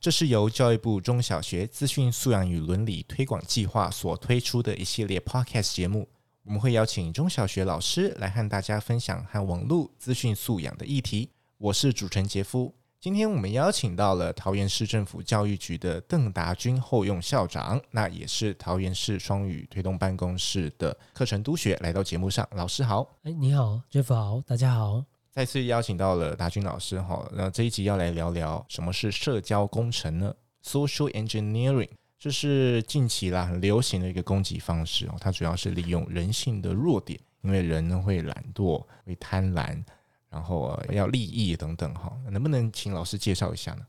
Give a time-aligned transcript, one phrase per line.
[0.00, 6.08] 这是由教育部中小学资讯素养与伦理推广计划所推出的一系列 Podcast 节目。
[6.44, 11.28] 我们会邀请中小学老师来和大家分享和网络资讯素养的议题。
[11.58, 12.72] 我是主持人杰夫。
[13.00, 22.48] 今天我们邀请到了桃园市政府教育局的邓达钧候用校长，那也是桃园市双语推动办公室的课程督学，来到节目上。
[22.52, 25.17] 老师好，哎，你好，杰夫好，大家好。
[25.30, 39.80] 再次邀请到了达钧老师哈，那这一集要来聊聊什么是社交工程呢？Social Engineering，这是近期啦很流行的一个攻击方式哦，它主要是利用人性的弱点，因为人呢会懒惰、会贪婪，
[40.28, 43.86] 然后要利益等等哈，能不能请老师介绍一下呢？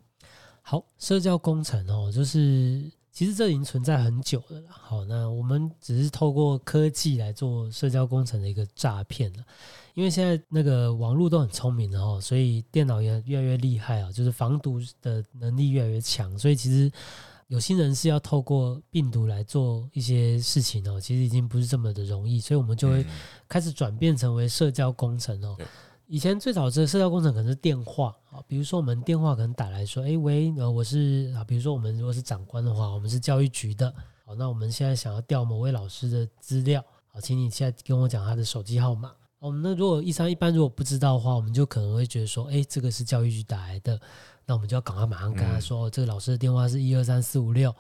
[0.62, 2.92] 好，社交工程哦，就是。
[3.12, 4.70] 其实这已经存在很久了啦。
[4.70, 9.44] 好，那我们只是透过科技来做社交工程的一个诈骗了。
[9.96, 16.38] 因为现在那个网络都很聪明的哦，所以电脑也越来越厉害啊，就是防毒的能力越来越强。
[16.40, 16.90] 所以其实
[17.48, 22.40] 有心人是要透过病毒来做一些事情哦，其实已经不是这么的容易。
[22.40, 23.06] 所以我们就会
[23.50, 25.58] 开始转变成为社交工程哦。
[26.12, 33.94] 以前最早这个社交工程可能是电话啊，比如说我们电话可能打来说，哎喂，呃我是啊，比如说我们如果是长官的话，我们是教育局的，
[34.26, 39.12] 好，那我们现在想要调某位老师的资料，好，请你现在跟我讲他的手机号码。
[39.38, 44.02] 我们那如果一般一般如果不知道的话，我们就可能会觉得说，哎，这个是教育局打来的，
[44.48, 47.72] 那我们就要赶快马上跟他说，这个老师的电话是一二三四五六。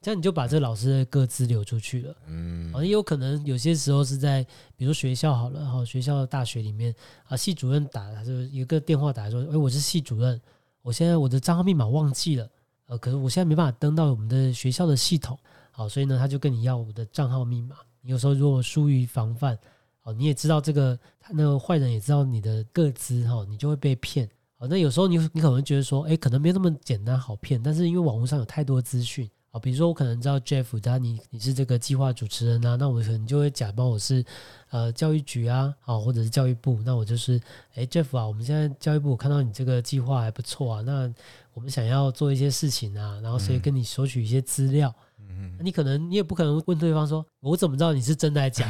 [0.00, 4.42] 这样你就把这老师的个资流出去了，嗯，也有可能有些时候是在，
[4.74, 6.94] 比如说学校好了，哈，学校的大学里面
[7.28, 10.40] 啊，系主任打，他就有个电话打来说，哎，我是系主任，
[10.80, 12.48] 我现在我的账号密码忘记了，
[12.86, 15.38] 呃，可是我现在没办法登到我们的学校的系统，
[15.70, 17.76] 好，所以呢，他就跟你要我的账号密码。
[18.00, 19.58] 你有时候如果疏于防范，
[20.00, 20.98] 好，你也知道这个
[21.30, 24.26] 那个坏人也知道你的个资，哈，你就会被骗。
[24.56, 29.30] 好，那有时候你你可能觉得说，哎，可能没那么简单好骗，但是因为网络上有太多资讯。
[29.50, 34.24] 啊，比如说我可能知道 Jeff，他你你是这个计划主持人啊，那我可能就会假装我是
[34.70, 37.40] 呃教育局啊，啊或者是教育部，那我就是
[37.74, 41.12] 诶 Jeff 啊，我们现在教育部我看到你这个计划还不错啊，那
[41.52, 44.88] 我们想要做一些事情啊，然后所以跟你索取一些资料。
[44.88, 48.68] 嗯嗯，你可能你也不可能问对方说，我怎么知道你是真的还是假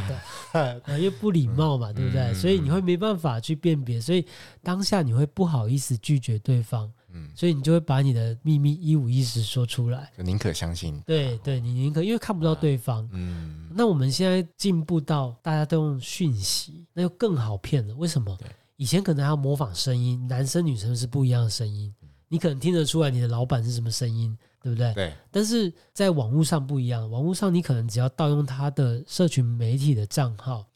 [0.53, 0.81] 的？
[0.99, 2.35] 因为不礼貌嘛，对不对？
[2.35, 4.25] 所以你会没办法去辨别，所以
[4.63, 11.01] 当下你会不好意思拒绝对方，嗯，所以你就会把你的秘密一五一十说出来，就宁可相信。
[11.07, 13.69] 对对，你宁可因为看不到对方，嗯。
[13.75, 17.95] 那我们现在进步到大家都用讯息，那就更好骗了。
[17.95, 18.37] 为什么？
[18.77, 21.95] 以前可能还要模仿声音，男生女生是不一样的声音，
[22.29, 24.37] 你可能听得出来你的老板是什么声音。
[24.63, 24.93] 对不对？
[24.93, 25.15] 对。
[25.31, 30.67] 但是在网络上不一样，网络上你可能只要盗用他的社群媒体的账号，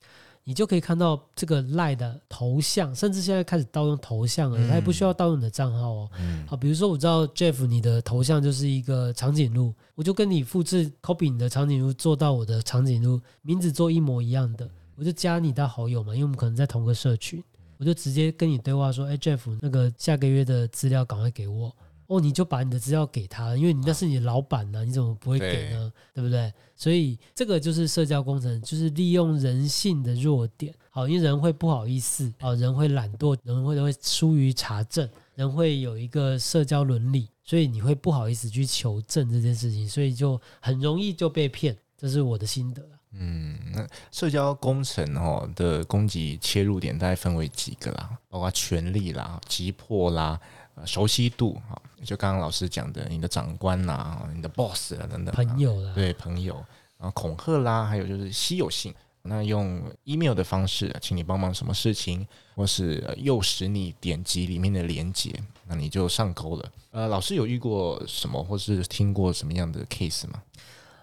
[0.45, 6.11] 你就可以看到这个赖的头像，甚至现在开始盗用头像了，他也不需要盗用你的账号哦。
[6.47, 17.43] 好，比如说我知道 Jeff 你的头像就是一个长颈鹿，我就跟你复制 copy 你的长颈鹿做到我的长颈鹿名字做一模一样的，我就加你的好友嘛，因为我们可能在同个社群，
[17.79, 21.75] 我就直接跟你对话说，哎，Jeff，那个下个月的资料赶快给我。
[22.07, 25.93] 哦，你就把你的资料给他，因为你那是你的老板呢、啊，你怎么不会给呢？
[26.13, 26.53] 对，对不对？
[26.77, 30.75] 所以这个就是社交工程，就是利用人性的弱点。
[30.91, 41.77] 好，因为人会不好意思啊，人会懒惰，人会会疏于查证，人会有一个社交伦理，所以你会不好意思去求证这件事情，所以就很容易就被骗。
[41.97, 42.83] 这是我的心得。
[43.13, 50.39] 嗯，那社交工程哦的攻击切入点大概分为几个啦，包括权力啦、急迫啦。
[50.77, 56.55] 呃，熟悉度哈，就刚刚老师讲的，你的长官呐，你的 boss 啊等等，朋友啦，对朋友，
[56.99, 58.93] 然后恐吓啦，还有就是稀有性，
[59.23, 62.27] 那用 email 的方式，请你帮忙什么事情，
[62.57, 65.33] 或是诱使你点击里面的链接，
[65.69, 66.73] 那你就上钩了。
[66.91, 70.43] 呃，老师有遇过什么，或是听过什么样的 case 吗？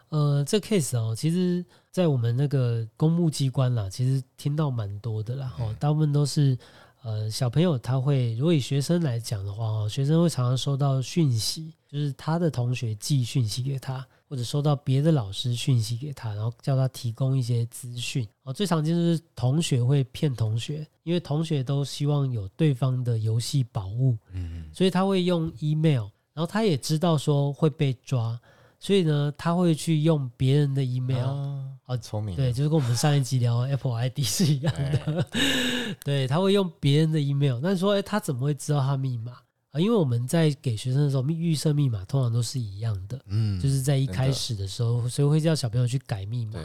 [0.09, 6.57] 呃，这 case 哦，其实，在我们那个公务机关啦，其实听到蛮多的啦，哈、嗯，大部分都是。
[7.03, 18.27] 呃，小朋友他会，如果以学生来讲的话哦，学生会常常收到讯息，就是他的同学寄讯息给他，或者收到别的老师讯息给他，然后叫他提供一些资讯。
[18.43, 28.39] 哦，最常见就是同学会骗同学，因为同学都希望有对方的游戏宝物，嗯，所以他会用 email，然后他也知道说会被抓，
[28.83, 31.37] 所以呢，他会去用别人的 email，
[31.83, 32.35] 好聪明。
[32.35, 35.23] 对，就是跟我们上一集聊 Apple ID 是一样的。
[36.03, 39.33] 对，他会用别人的 email，那说，哎，他怎么会知道他密码
[39.69, 39.79] 啊？
[39.79, 46.59] 因为我们在给学生的时候，预设密码通常都是一样的，嗯，就是在一开始的时候，所以会叫小朋友去改密码。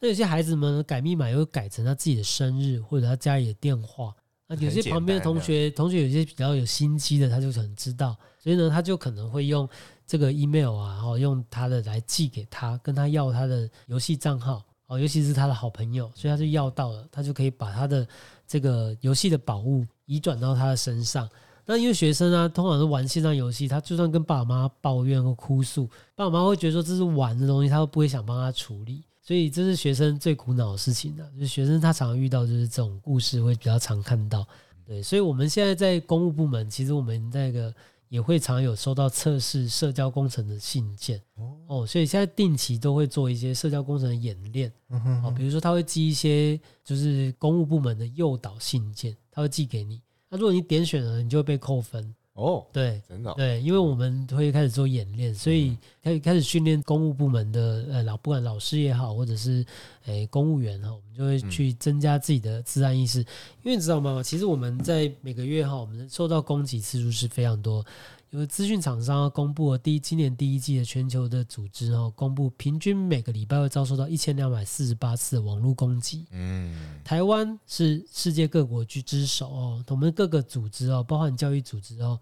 [0.00, 4.14] 那有些孩子们改密码又改成他自己的生日或者他家里的电话。
[4.54, 9.66] 那有些旁边的同学，同学有些比较有心机的，他就可能知道，所以呢，他就可能会用
[10.06, 18.06] 这个 email 啊，然后用他的来寄给他，跟他要他的游戏账号哦，尤其是他的好朋友，所以他就要到了，他就可以把他的
[18.46, 21.26] 这个游戏的宝物移转到他的身上。
[21.64, 29.04] 那因为学生啊，通常是玩线上游戏，他就算跟爸妈抱怨或哭诉，爸妈会觉得说这是玩的东西，他都不会想帮他处理。
[29.22, 34.44] 所以这是学生最苦恼的事情就是学生他常常遇到就是这种故事会比较常看到，
[34.84, 37.72] 对，所以我们现在在公务部门，其实我们那个
[38.08, 41.22] 也会常有收到测试社交工程的信件
[41.68, 52.14] 哦，所以现在定期都会做一些社交工程的演练，哦，比如说他会寄一些就是公务部门的诱导信件，他会寄给你，那如果你点选了，你就会被扣分。
[52.34, 59.64] 哦，对，真的、哦，对，因为我们会开始做演练，所以开开始训练公务部门的呃老，不管老师也好，或者是
[60.06, 63.18] 诶公务员哈，我们就会去增加自己的治安意识。
[63.18, 64.22] 因为你知道吗？
[64.22, 67.84] 其实我们在每个月哈，我们受到攻击次数是非常多。
[68.32, 76.24] 因为资讯厂商公布了第一今年第一季的全球的组织哦，公布平均每个礼拜会遭受到一千两百四十八次的网络攻击。
[76.30, 76.74] 嗯，
[77.04, 82.18] 台湾是世界各国居之首哦，我们各个组织哦，包含教育组织哦，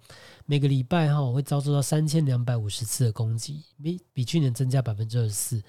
[0.46, 5.62] 每个礼拜哈会遭受到三千两百五十次的攻击，比比去年增加百分之二十四。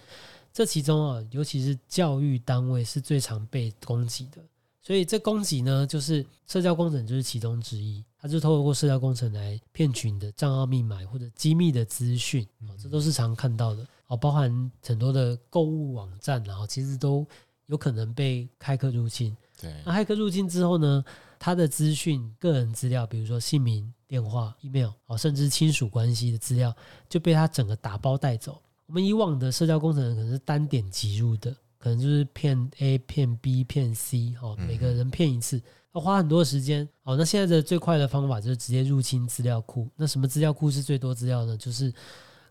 [0.51, 4.41] 这其中啊，尤其是教育单位是最常被攻击的。
[4.81, 12.47] 所以这攻击呢，就是社交工程就是其中之一，它就透过社交工程来骗取你的账号密码或者机密的资讯，
[12.81, 17.27] 这都是常看到的哦，包含很多的购物网站，然后其实都
[17.65, 19.35] 有可能被骇客入侵。
[19.59, 21.03] 对，那骇客入侵之后呢，
[21.39, 26.71] 他的资讯、个人资料，比如说姓名、电话、email，哦，甚至亲属关系的资料，
[27.09, 28.61] 就被他整个打包带走。
[28.85, 31.55] 我们以往的社交工程可能是单点击入的。
[31.79, 35.59] 可能就是骗 A、骗 B、骗 C，哦，每个人骗一次，
[35.93, 36.87] 要花很多时间。
[37.03, 39.89] 好，那现在的最快的方法就是直接入侵资料库。
[39.95, 41.57] 那什么资料库是最多资料呢？
[41.57, 41.93] 就是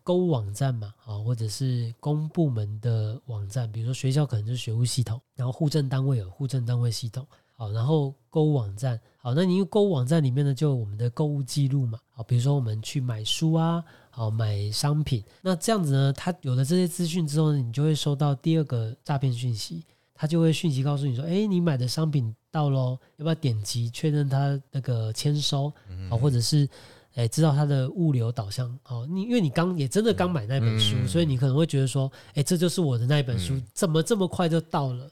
[0.02, 7.26] 购物网站嘛，啊，或者是公部门的网站，比如说学校可能就是学务系统，然后户政单位有户政单位系统。
[7.52, 19.84] 好，然后购物网站，好，那你购物网站里面呢，就有我们的购物记录嘛，好，比如说我们去买书啊，好，买商品，那这样子呢，它有了这些资讯之后呢，你就会收到第二个诈骗讯息，
[20.20, 25.72] 它就会讯息告诉你说，哎，你买的商品到喽，要不要点击确认它那个签收，
[26.10, 26.68] 哦，或者是
[27.14, 35.10] 哎知道它的物流导向，哦，你因为你刚也真的刚买那本书，所以你可能会觉得说，哎，这就是我的那一本书，怎么这么快就到了？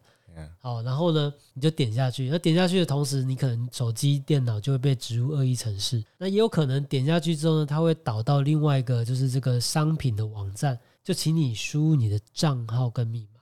[0.58, 2.28] 好，然后呢，你就点下去。
[2.28, 6.04] 那点下去的同时，你可能手机、电脑就会被植入恶意程式。
[6.18, 13.37] 那也有可能点下去之后呢，它会导到另外一个，就是这个商品的网站，就请你输入你的账号跟密码。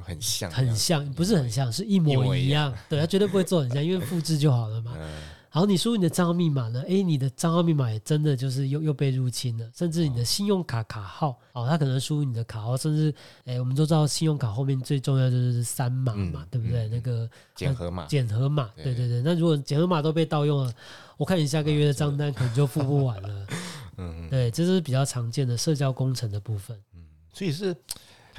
[0.00, 2.72] 嗯，很像，很像，不是很像，是一模一样。
[2.88, 4.92] 对，他绝对不会做很像，因为复制就好了嘛。
[4.96, 5.08] 嗯
[5.52, 6.80] 好，你输入你的账号密码呢？
[6.86, 13.12] 诶，你的账号密码也真的就是又又被入侵了，甚至你的信用卡卡号，哦，他可能输入你的卡号，甚至，
[13.46, 16.86] 诶，我们都知道信用卡后面最重要就是三码嘛，嗯、对不对？
[16.86, 19.22] 嗯、那个检核码，检核码，对对对。
[19.22, 20.72] 那如果检核码都被盗用了，
[21.16, 23.46] 我看你下个月的账单可能就付不完了。
[23.98, 26.80] 嗯，对，这是比较常见的社交工程的部分。
[26.94, 27.00] 嗯，
[27.34, 27.74] 所以是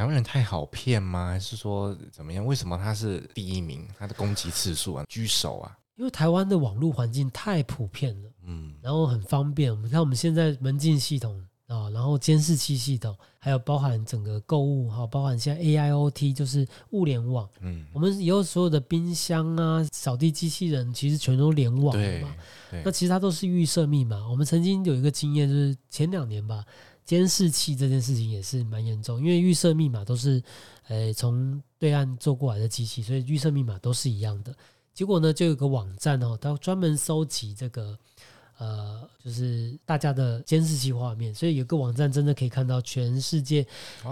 [0.01, 1.27] 台湾人太好骗吗？
[1.29, 2.43] 还是说怎么样？
[2.43, 3.87] 为什么他是第一名？
[3.99, 5.77] 他的攻击次数啊，居首啊？
[5.95, 9.69] 因为台湾的网络环境太普遍了，嗯，然后很方便。
[9.69, 22.35] 我们看我们现在门禁系统啊，然后监视器系统，还有包含整个购物哈，包含现在 AIoT 就是物联网，嗯，我们以后所有的冰箱啊、扫地机器人其实全都联网了嘛。
[22.83, 24.27] 那其实它都是预设密码。
[24.27, 26.65] 我们曾经有一个经验，就是前两年吧，
[27.05, 30.41] 监视器这件事情也是蛮严重，因为预设密码都是
[30.87, 34.55] 呃从对岸做过来的机器，所以预设密码都是一样的。
[34.93, 37.97] 结果呢，就有个网站哦，它专门收集这个，
[38.57, 43.65] 呃，就是大家的监视器画面，所以有个网站真的可以看到全世界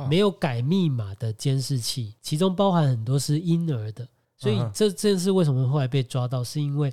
[0.09, 4.07] 没有改密码的监视器，其中包含很多是婴儿的。
[4.37, 6.91] 所以这这件事为什么后来被抓到，是因为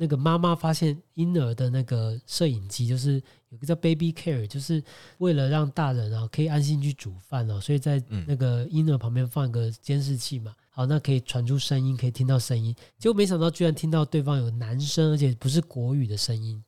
[0.00, 4.82] 那个妈妈发现婴儿的那个摄影机，就是有个叫 Baby Care，就是
[5.18, 10.54] 为了让大人啊可以安心去煮饭哦，所以在那个婴儿旁边放一个监视器嘛。
[10.70, 12.74] 好，那可以传出声音，可以听到声音。
[12.98, 16.64] 结果没想到，居然听到对方有男生，而且不是国语的声音。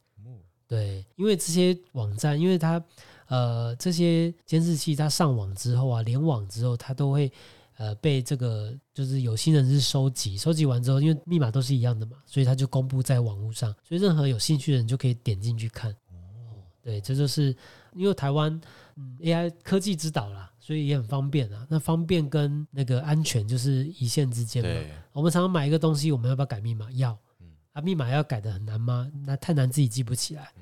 [0.68, 2.82] 对，因为这些网站，因为它
[3.28, 7.32] 呃这些监视器，它上网之后啊，联网之后，它都会
[7.82, 15.90] 呃被这个就是有心人士收集，收集完之后，因为密码都是一样的嘛，所以他就公布在网络上，所以任何有兴趣的人就可以点进去看。
[15.90, 17.54] 哦，对，这就是
[17.94, 18.60] 因为台湾
[18.96, 20.48] 嗯 AI 科技之岛啦。
[20.64, 24.70] 所以也很方便啊，那方便跟那个安全就是一线之间嘛。
[25.12, 26.88] 我们常常买一个东西，我们要不要改密码？
[26.92, 27.18] 要。
[27.72, 29.10] 啊，密码要改的很难吗？
[29.26, 30.52] 那太难，自己记不起来。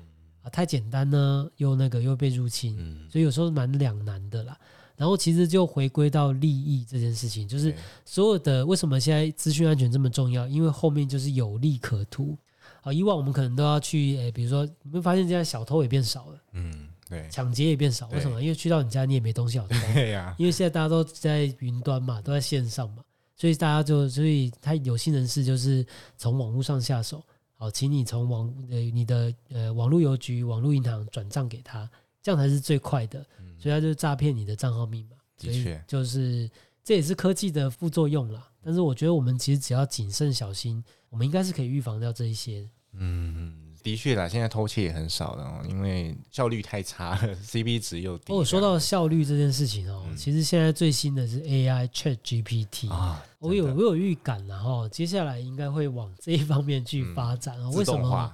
[0.41, 2.75] 啊，太简单呢，又那个又被入侵。
[3.11, 4.57] 所以有时候蛮两难的啦。
[5.01, 7.73] 然后其实就回归到利益这件事情，就是
[8.05, 10.47] 所有的为什么现在资讯安全这么重要？
[10.47, 12.37] 因为后面就是有利可图。
[12.83, 16.39] 啊，以往我们可能都要去，诶，比如说你会发现现在小偷也变少了。
[16.51, 16.87] 嗯。
[17.09, 18.39] 对，抢劫也变少，为什么？
[18.39, 19.75] 因为去到你家你也没东西好偷。
[19.95, 23.03] 对 呀，因为现在大家都在云端嘛，都在线上嘛，
[23.35, 25.83] 所以大家就所以他有心人士就是
[26.15, 27.21] 从网络上下手，
[27.57, 31.89] 好，请你从网呃你的呃网络邮局、网络银行转账给他，
[32.21, 33.25] 这样才是最快的。
[33.59, 35.17] 所以它就诈骗你的账号密码。
[35.37, 36.49] 的确，就是
[36.83, 38.47] 这也是科技的副作用啦。
[38.63, 42.69] 但是我觉得我们其实只要谨慎小心，我们应该是可以预防掉这一些。
[42.93, 43.57] 嗯。
[43.83, 48.31] 的确啦，现在偷窃也很少了，因为效率太差了， CP 值又低。
[48.31, 57.63] 哦，说到效率这件事情哦，嗯、其实现在最新的是 AI Chat GPT 啊，我有我有预感了哈，接下来应该会往这一方面去发展啊。
[57.63, 58.31] 嗯、为什么？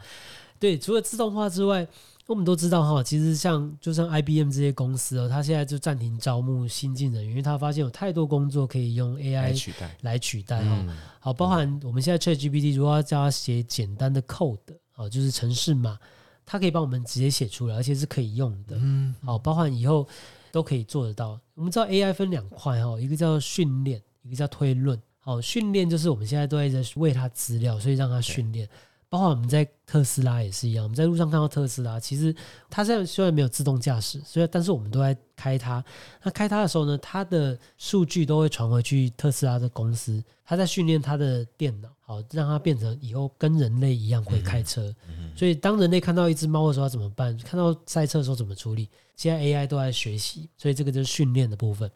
[0.60, 1.88] 对，除了自动化之外，
[2.28, 10.86] 我们都知道哈，其实像就像 IBM 这些公司哦，它现在就暂停招募新进人员，因为它发现有太多工作可以用 AI 来取代来取代哈。
[10.88, 14.60] 嗯、好，包含我们现在 Chat GPT 如果要叫它写简单的 code。
[14.98, 15.96] 哦，就是程式码，
[16.44, 18.76] 它可以帮我们直接写出来，而且是可以用的。
[18.78, 20.08] 嗯，好，包含以后
[20.52, 21.40] 都可以做得到。
[21.54, 25.00] 我们知道 AI 分两块哈，一个叫训练，一个叫推论。
[25.20, 28.68] 好，训练就是我们现在都在在喂它资料，所以让它训练。
[29.10, 32.36] 包括我们在特斯拉也是一样，我们在路上看到特斯拉，其实
[32.70, 35.84] 它现在虽然没有自动驾驶，所以但是我们都在开它。
[36.24, 44.94] 那开它的时候呢，它的数据都会传回去特斯拉的公司，它在训练它的电脑，好让它变成以后跟人类一样会开车。
[45.36, 47.38] 所以当人类看到一只猫的时候要怎么办？
[47.38, 48.90] 看到赛车的时候怎么处理？
[49.16, 51.90] 现在 AI 都在学习，所以这个就是训练的部分。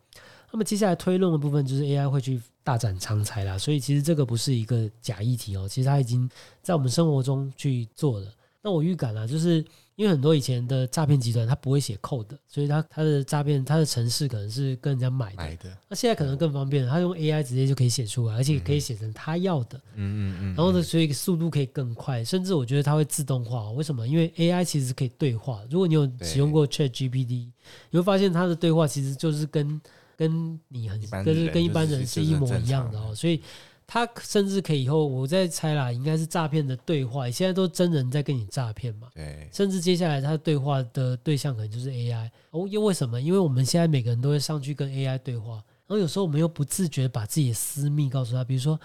[0.51, 6.29] 那么接下来推论的部分就是 AI 会去大展长才啦，所以其实这个不是一个假议题哦，其实它已经
[6.62, 8.27] 在我们生活中去做了。
[8.63, 9.65] 那我预感啊，就是
[9.96, 15.38] 因为很多以前的诈骗集团他不会写 code，所以他他的诈骗他的程式可能是跟人家买的。
[15.38, 15.75] 买的。
[15.89, 19.81] 那现在可能更方便了，他用 AI 直接就可以写出来，而且可以写成他要的。
[19.96, 20.46] 嗯嗯嗯。
[20.55, 23.72] 然后呢，所以速度可以更快，甚至我觉得它会自动化。
[23.72, 24.08] 为什么？
[24.08, 25.62] 因为 AI 其实可以对话。
[25.72, 27.48] 如果你有使用过 ChatGPT，
[27.89, 29.81] 你会发现它的对话其实就是跟
[30.22, 33.42] 跟你很跟跟一般人是一模一样的哦，所以
[33.88, 43.20] 他甚至可以以后我在猜啦，应该是诈骗的对话，现在都真人在跟你诈骗嘛，对，甚至接下来他对话的对象可能就是 AI 哦，因为为什么？
[43.20, 48.80] 因为我们现在每个人都会上去跟 AI 对话，然后有时候我们又不自觉把自己的私密告诉他，比如说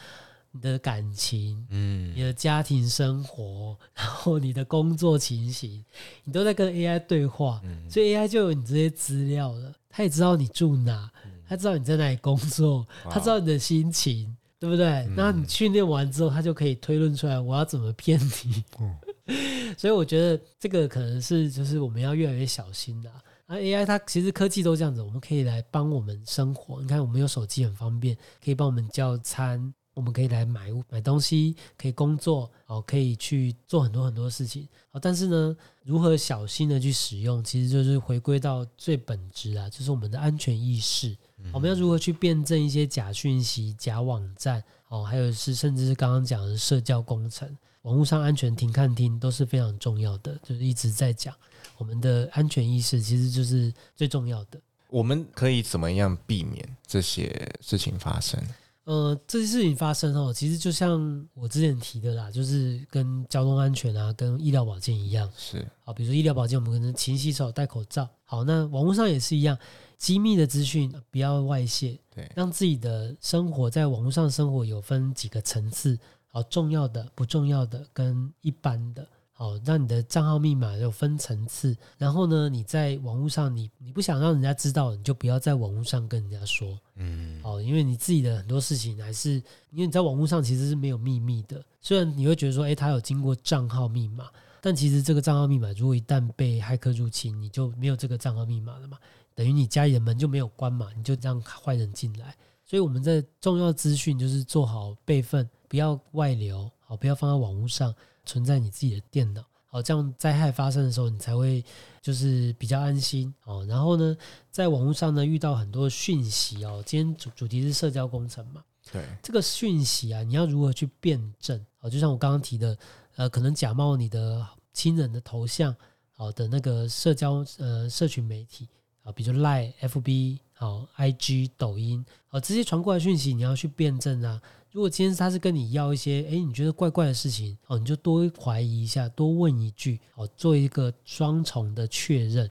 [0.57, 5.85] 你的感情，嗯，你的家庭生活，然后你的工作情形，
[6.25, 9.73] 你都在跟 AI 对话，所以 AI 就有你这些资料了。
[9.89, 11.11] 他也知道你住哪，
[11.49, 15.07] 他知道你在哪里工作，他知道你的心情，对不对？
[15.17, 18.65] 那、嗯、你训练完之后，他就可以推论出来我要怎么骗你。
[18.81, 18.97] 嗯、
[19.79, 23.11] 所以我觉得这个可能是就是我们要越来越小心的。
[23.47, 26.83] 而 AI 它其实科技都这样子，我们可以来帮我们生活。
[26.83, 29.73] 你看，我们有手机很方便，可以帮我们叫餐。
[29.97, 41.17] 我们可以来买买东西，可以工作，哦，可以去做很多很多事情，好，但是呢，如何小心的去使用，其实就是回归到最本质啊，就是我们的安全意识。
[41.51, 47.49] 我们要如何去辨证一些假讯息、假网站，哦，还有是甚至是刚刚讲的社交工程，
[47.83, 51.35] 网络上安全停看听都是非常重要的，就是一直在讲
[51.79, 54.61] 我们的安全意识，其实就是最重要的。
[54.91, 58.39] 我们可以怎么样避免这些事情发生？
[58.87, 65.29] 呃，这些事情发生哦，其实就像我之前提的啦，就是跟交通安全啊，跟医疗保健一样。
[65.37, 68.09] 是，好，比如说医疗保健，我们可能勤洗手、戴口罩。
[68.25, 69.59] 好，那网络上也是一样，
[69.99, 79.05] 机密的资讯不要外泄，对，让自己的生活在网络上生活有分几个层次，好，重要的、不重要的跟一般的。
[79.39, 89.33] 好，让你的账号密码有分层次，然后呢，你在网络上你，你你不想让人家知道，你就不要在网络上跟人家说，嗯，好，因为你自己的很多事情还是，
[89.73, 94.31] 因为你在网络上其实是没有秘密的，虽然你会觉得说，诶，他有经过账号密码，
[94.63, 98.97] 但其实这个账号密码如果一旦被骇客入侵，你就没有这个账号密码了嘛，
[99.35, 107.95] 等于你家里的门就没有关嘛，你就让坏人进来，所以我们在重要资讯就是做好备份，不要外流，好，不要放在网络上。
[108.27, 111.65] 存在你自己的电脑，好，这样灾害发生的时候，你才会
[112.03, 113.65] 就是比较安心哦。
[113.67, 114.15] 然后呢，
[114.51, 121.65] 在网络上呢遇到很多讯息哦，今天主主题是社交工程嘛，对这个讯息啊，你要如何去辨证？
[121.81, 122.77] 哦，就像我刚刚提的，
[123.15, 125.75] 呃，可能假冒你的亲人的头像，
[126.13, 128.69] 好的那个社交呃社群媒体
[129.05, 134.43] 啊，比如 Line、FB、好 IG、抖音，好这些传过来讯息，你要去辨证啊。
[134.77, 142.47] 如果今天他是跟你要一些，哎，你觉得怪怪的事情，哦，你就多怀疑一下，多问一句，哦，做一个双重的确认，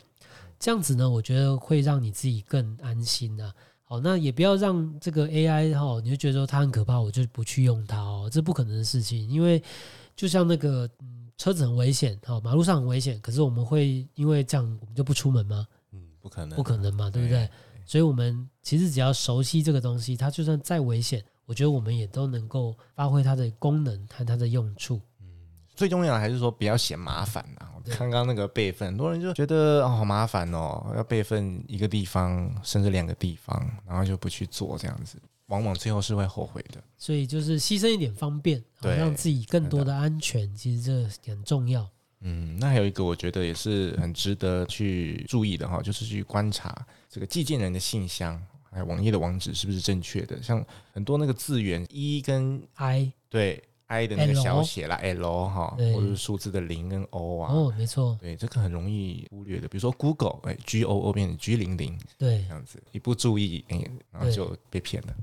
[0.58, 3.54] 这样子呢，我觉得会让你自己更安心呐。
[3.84, 9.62] 好，那也不要让这个 AI 哈，你就觉得说它很可怕，我就不去用它哦，这不可能的事情，因为
[10.16, 15.68] 就像那个，嗯，车子很危险，好，马路上很危险，可是我们会因为这样我们就不出门吗？
[15.92, 17.48] 嗯，不可能，不可能嘛，对不对？
[17.86, 21.24] 所以，我们其实只要熟悉这个东西，它就算再危险。
[21.46, 25.00] 我觉得我们也都能够发挥它的功能和它的用处。
[25.22, 25.28] 嗯，
[25.76, 27.72] 最重要的还是说不要嫌麻烦啊。
[28.00, 36.84] 刚刚那个备份，很多人就觉得哦好麻烦哦，要备份一个地方甚至两个地方，然后就不去做这样子，往往最后是会后悔的。
[36.98, 41.88] 所以就是牺牲一点方便，对，让自己更多的安全，其实这很重要。
[42.22, 46.76] 嗯，那还有一个我觉得也是很值得去注意的哈，就是去观察
[47.08, 48.42] 这个寄件人的信箱。
[48.76, 50.44] 哎，网页的网址是不是正确的？
[50.44, 59.68] 像很多那个字源一跟 i，对 i 的那个小写啦，l 哈，或者是数字的零跟 o 啊，哦，没错，对，这个很容易忽略的。
[59.70, 65.16] 比如说 Google，哎，g o o 变成 g 零零，对，这样子一不注意，哎，然后就被骗了。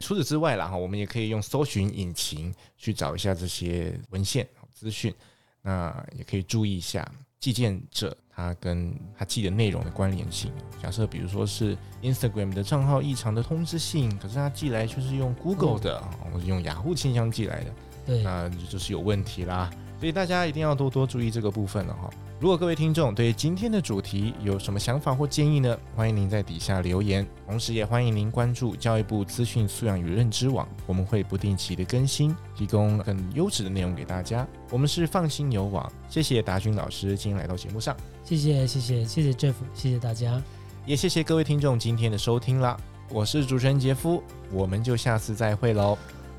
[0.00, 5.14] 除此之外啦，哈，我们也可以用搜寻引擎去找一下这些文献资讯，
[5.62, 7.10] 那也可以注意一下。
[7.38, 10.50] 寄件者他跟他寄的内容的关联性，
[10.82, 17.74] 假设比如说是 Instagram 的账号异常的通知信，可是他寄来却是用 Google 的，或者用雅虎信箱寄来的，
[18.06, 19.70] 对，那就是有问题啦。
[20.02, 22.10] 所以大家一定要多多注意这个部分了哈。
[22.40, 25.78] 如果各位听众对今天的主题有什么想法或建议呢？
[25.94, 34.44] 欢迎您在底下留言，同时也欢迎您关注教育部资讯素养与认知网，我们会不定期的更新，提供更优质的内容给大家。
[34.70, 40.42] 我们是放心有网，谢谢达军老师今天来到节目上，谢谢谢谢谢谢 Jeff，谢谢大家，
[40.84, 42.76] 也谢谢各位听众今天的收听啦。
[43.08, 45.96] 我是主持人杰夫，我们就下次再会喽，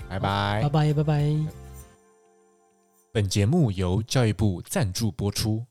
[0.10, 1.63] 拜拜，拜拜拜拜。
[3.16, 5.68] 本节目由教育部赞助播出。